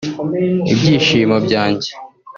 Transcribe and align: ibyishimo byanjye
ibyishimo 0.73 1.35
byanjye 1.45 1.89